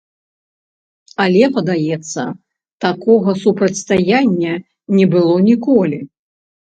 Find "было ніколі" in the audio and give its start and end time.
5.17-5.99